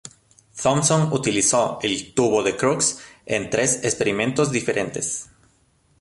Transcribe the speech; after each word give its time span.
Thomson 0.59 1.13
utilizó 1.13 1.77
el 1.83 2.15
tubo 2.15 2.41
de 2.41 2.57
Crookes 2.57 2.97
en 3.27 3.51
tres 3.51 3.81
experimentos 3.83 4.51
diferentes. 4.51 5.29